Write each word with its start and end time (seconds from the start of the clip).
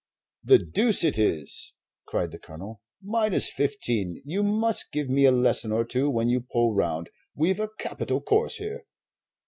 "The 0.43 0.57
deuce 0.57 1.03
it 1.03 1.19
is!" 1.19 1.75
cried 2.07 2.31
the 2.31 2.39
Colonel. 2.39 2.81
"Mine 3.03 3.35
is 3.35 3.51
fifteen. 3.53 4.19
You 4.25 4.41
must 4.41 4.91
give 4.91 5.11
me 5.11 5.25
a 5.25 5.31
lesson 5.31 5.71
or 5.71 5.85
two 5.85 6.09
when 6.09 6.27
you 6.27 6.41
pull 6.41 6.73
round. 6.73 7.11
We've 7.35 7.59
a 7.59 7.69
capital 7.77 8.19
course 8.19 8.55
here." 8.55 8.85